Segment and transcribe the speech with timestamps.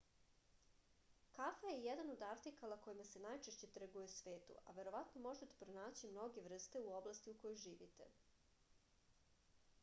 [1.39, 6.11] kafa je jedan od artikala kojima se najčešće trguje u svetu a verovatno možete pronaći
[6.17, 8.11] mnoge vrste u oblasti u kojoj živite